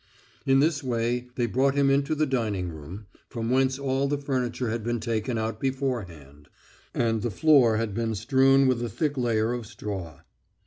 [0.47, 4.71] In this way they brought him into the dining room, from whence all the furniture
[4.71, 6.49] had been taken out beforehand,
[6.95, 10.21] and the floor had been strewn with a thick layer of straw....